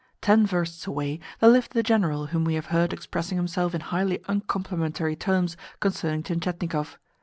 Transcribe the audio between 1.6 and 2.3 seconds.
the general